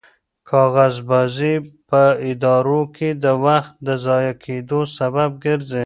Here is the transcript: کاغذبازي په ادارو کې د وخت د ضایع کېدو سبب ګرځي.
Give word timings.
کاغذبازي 0.49 1.55
په 1.89 2.03
ادارو 2.29 2.81
کې 2.95 3.09
د 3.23 3.25
وخت 3.45 3.73
د 3.87 3.89
ضایع 4.05 4.33
کېدو 4.43 4.79
سبب 4.97 5.29
ګرځي. 5.45 5.79